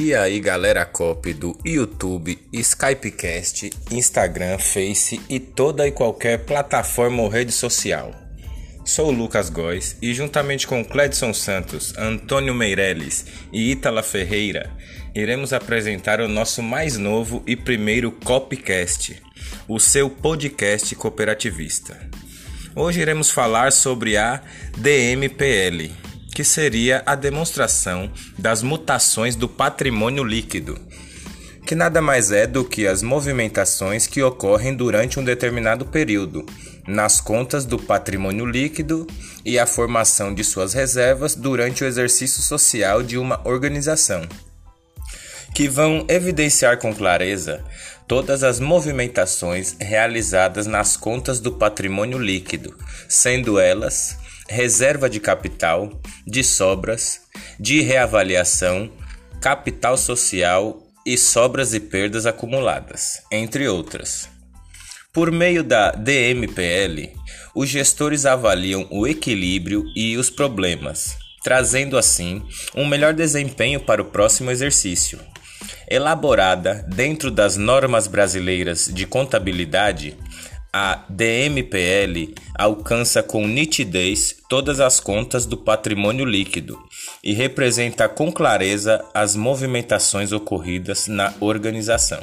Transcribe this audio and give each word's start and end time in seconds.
E 0.00 0.14
aí 0.14 0.38
galera 0.38 0.86
copy 0.86 1.34
do 1.34 1.58
YouTube, 1.66 2.38
Skypecast, 2.52 3.68
Instagram, 3.90 4.56
Face 4.56 5.20
e 5.28 5.40
toda 5.40 5.88
e 5.88 5.90
qualquer 5.90 6.44
plataforma 6.44 7.20
ou 7.20 7.28
rede 7.28 7.50
social. 7.50 8.14
Sou 8.84 9.10
Lucas 9.10 9.50
Góes 9.50 9.96
e 10.00 10.14
juntamente 10.14 10.68
com 10.68 10.84
Cledson 10.84 11.34
Santos, 11.34 11.98
Antônio 11.98 12.54
Meirelles 12.54 13.26
e 13.52 13.72
Ítala 13.72 14.04
Ferreira, 14.04 14.70
iremos 15.16 15.52
apresentar 15.52 16.20
o 16.20 16.28
nosso 16.28 16.62
mais 16.62 16.96
novo 16.96 17.42
e 17.44 17.56
primeiro 17.56 18.12
Copcast, 18.12 19.20
o 19.66 19.80
seu 19.80 20.08
podcast 20.08 20.94
cooperativista. 20.94 21.98
Hoje 22.72 23.00
iremos 23.00 23.32
falar 23.32 23.72
sobre 23.72 24.16
a 24.16 24.40
DMPL, 24.76 25.90
que 26.38 26.44
seria 26.44 27.02
a 27.04 27.16
demonstração 27.16 28.08
das 28.38 28.62
mutações 28.62 29.34
do 29.34 29.48
patrimônio 29.48 30.22
líquido, 30.22 30.78
que 31.66 31.74
nada 31.74 32.00
mais 32.00 32.30
é 32.30 32.46
do 32.46 32.64
que 32.64 32.86
as 32.86 33.02
movimentações 33.02 34.06
que 34.06 34.22
ocorrem 34.22 34.72
durante 34.72 35.18
um 35.18 35.24
determinado 35.24 35.84
período 35.84 36.46
nas 36.86 37.20
contas 37.20 37.64
do 37.64 37.76
patrimônio 37.76 38.46
líquido 38.46 39.04
e 39.44 39.58
a 39.58 39.66
formação 39.66 40.32
de 40.32 40.44
suas 40.44 40.74
reservas 40.74 41.34
durante 41.34 41.82
o 41.82 41.86
exercício 41.88 42.40
social 42.40 43.02
de 43.02 43.18
uma 43.18 43.40
organização, 43.42 44.24
que 45.52 45.66
vão 45.66 46.06
evidenciar 46.08 46.78
com 46.78 46.94
clareza 46.94 47.64
todas 48.06 48.44
as 48.44 48.60
movimentações 48.60 49.74
realizadas 49.80 50.68
nas 50.68 50.96
contas 50.96 51.40
do 51.40 51.50
patrimônio 51.50 52.16
líquido, 52.16 52.78
sendo 53.08 53.58
elas 53.58 54.27
reserva 54.48 55.08
de 55.08 55.20
capital, 55.20 56.00
de 56.26 56.42
sobras, 56.42 57.20
de 57.58 57.80
reavaliação, 57.80 58.90
capital 59.40 59.96
social 59.96 60.82
e 61.04 61.16
sobras 61.16 61.74
e 61.74 61.80
perdas 61.80 62.26
acumuladas, 62.26 63.22
entre 63.30 63.68
outras. 63.68 64.28
Por 65.12 65.30
meio 65.30 65.62
da 65.62 65.90
DMPL, 65.92 67.12
os 67.54 67.68
gestores 67.68 68.26
avaliam 68.26 68.86
o 68.90 69.06
equilíbrio 69.06 69.84
e 69.96 70.16
os 70.16 70.30
problemas, 70.30 71.16
trazendo 71.42 71.96
assim 71.96 72.42
um 72.74 72.86
melhor 72.86 73.14
desempenho 73.14 73.80
para 73.80 74.02
o 74.02 74.06
próximo 74.06 74.50
exercício. 74.50 75.18
Elaborada 75.90 76.84
dentro 76.88 77.30
das 77.30 77.56
normas 77.56 78.06
brasileiras 78.06 78.90
de 78.92 79.06
contabilidade, 79.06 80.16
a 80.72 81.04
DMPL 81.08 82.34
alcança 82.54 83.22
com 83.22 83.46
nitidez 83.46 84.36
todas 84.48 84.80
as 84.80 85.00
contas 85.00 85.46
do 85.46 85.56
patrimônio 85.56 86.24
líquido 86.24 86.78
e 87.22 87.32
representa 87.32 88.08
com 88.08 88.30
clareza 88.30 89.04
as 89.14 89.34
movimentações 89.34 90.32
ocorridas 90.32 91.08
na 91.08 91.32
organização. 91.40 92.20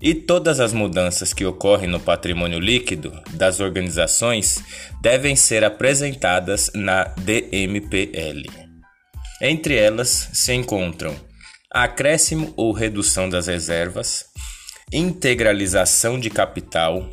E 0.00 0.14
todas 0.14 0.60
as 0.60 0.72
mudanças 0.72 1.32
que 1.32 1.44
ocorrem 1.44 1.88
no 1.88 1.98
patrimônio 1.98 2.60
líquido 2.60 3.18
das 3.30 3.60
organizações 3.60 4.62
devem 5.00 5.34
ser 5.34 5.64
apresentadas 5.64 6.70
na 6.74 7.04
DMPL. 7.04 8.44
Entre 9.40 9.76
elas 9.76 10.30
se 10.32 10.52
encontram 10.52 11.14
acréscimo 11.70 12.52
ou 12.56 12.72
redução 12.72 13.28
das 13.28 13.46
reservas, 13.46 14.26
integralização 14.92 16.18
de 16.18 16.30
capital, 16.30 17.08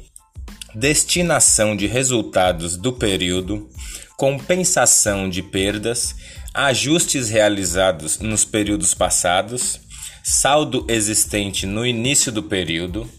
destinação 0.76 1.76
de 1.76 1.86
resultados 1.86 2.76
do 2.76 2.92
período, 2.92 3.70
compensação 4.18 5.30
de 5.30 5.44
perdas, 5.44 6.16
ajustes 6.54 7.30
realizados 7.30 8.20
nos 8.20 8.44
períodos 8.44 8.94
passados, 8.94 9.80
saldo 10.24 10.86
existente 10.90 11.66
no 11.66 11.86
início 11.86 12.32
do 12.32 12.42
período, 12.42 13.10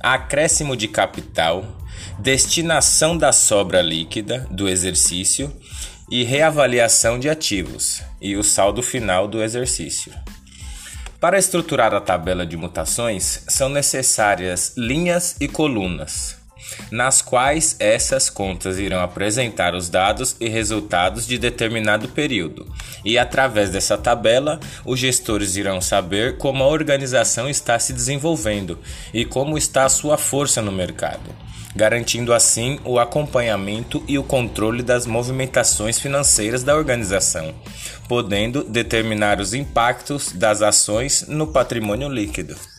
acréscimo 0.00 0.76
de 0.76 0.88
capital, 0.88 1.78
destinação 2.18 3.16
da 3.16 3.32
sobra 3.32 3.82
líquida 3.82 4.46
do 4.50 4.68
exercício 4.68 5.54
e 6.10 6.22
reavaliação 6.22 7.18
de 7.18 7.28
ativos 7.28 8.02
e 8.20 8.36
o 8.36 8.42
saldo 8.42 8.82
final 8.82 9.28
do 9.28 9.42
exercício. 9.42 10.12
Para 11.20 11.38
estruturar 11.38 11.94
a 11.94 12.00
tabela 12.00 12.46
de 12.46 12.56
mutações, 12.56 13.44
são 13.48 13.70
necessárias 13.70 14.74
linhas 14.76 15.36
e 15.40 15.48
colunas 15.48 16.43
nas 16.90 17.22
quais 17.22 17.76
essas 17.78 18.30
contas 18.30 18.78
irão 18.78 19.00
apresentar 19.02 19.74
os 19.74 19.88
dados 19.88 20.36
e 20.40 20.48
resultados 20.48 21.26
de 21.26 21.38
determinado 21.38 22.08
período. 22.08 22.66
E 23.04 23.18
através 23.18 23.70
dessa 23.70 23.98
tabela, 23.98 24.60
os 24.84 24.98
gestores 24.98 25.56
irão 25.56 25.80
saber 25.80 26.38
como 26.38 26.62
a 26.62 26.68
organização 26.68 27.48
está 27.48 27.78
se 27.78 27.92
desenvolvendo 27.92 28.78
e 29.12 29.24
como 29.24 29.58
está 29.58 29.84
a 29.84 29.88
sua 29.88 30.16
força 30.16 30.62
no 30.62 30.72
mercado, 30.72 31.30
garantindo 31.74 32.32
assim 32.32 32.78
o 32.84 32.98
acompanhamento 32.98 34.02
e 34.08 34.18
o 34.18 34.24
controle 34.24 34.82
das 34.82 35.06
movimentações 35.06 35.98
financeiras 35.98 36.62
da 36.62 36.76
organização, 36.76 37.54
podendo 38.08 38.64
determinar 38.64 39.40
os 39.40 39.54
impactos 39.54 40.32
das 40.32 40.62
ações 40.62 41.26
no 41.28 41.48
patrimônio 41.48 42.08
líquido. 42.08 42.73